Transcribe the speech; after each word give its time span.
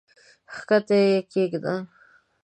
کښته 0.67 0.97
یې 1.05 1.17
کښېږده! 1.31 1.75